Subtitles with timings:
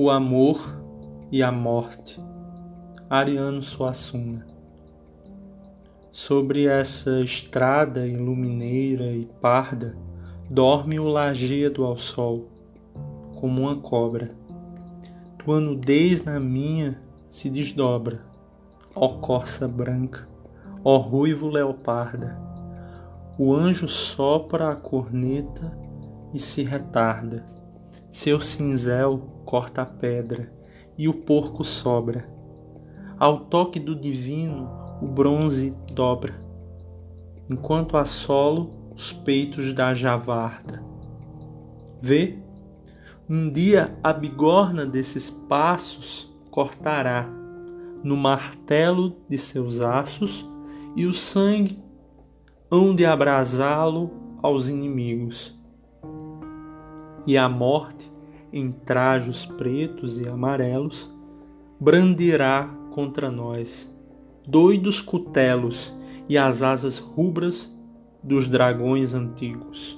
[0.00, 0.80] o amor
[1.28, 2.22] e a morte.
[3.10, 4.46] Ariano Suassuna.
[6.12, 9.98] Sobre essa estrada ilumineira e parda,
[10.48, 12.46] dorme o lajedo ao sol,
[13.40, 14.30] como uma cobra.
[15.36, 18.20] Tua nudez na minha se desdobra,
[18.94, 20.28] ó corça branca,
[20.84, 22.40] ó ruivo leoparda.
[23.36, 25.76] O anjo sopra a corneta
[26.32, 27.57] e se retarda.
[28.10, 30.50] Seu cinzel corta a pedra
[30.96, 32.26] e o porco sobra.
[33.18, 34.70] Ao toque do divino,
[35.02, 36.34] o bronze dobra,
[37.50, 40.82] enquanto assolo os peitos da javarda.
[42.00, 42.38] Vê,
[43.28, 47.28] um dia a bigorna desses passos cortará
[48.02, 50.48] no martelo de seus aços
[50.96, 51.82] e o sangue
[52.70, 54.10] hão de abrasá-lo
[54.42, 55.57] aos inimigos.
[57.28, 58.10] E a morte
[58.50, 61.10] em trajos pretos e amarelos,
[61.78, 63.94] brandirá contra nós
[64.46, 65.92] doidos cutelos
[66.26, 67.70] e as asas rubras
[68.22, 69.97] dos dragões antigos.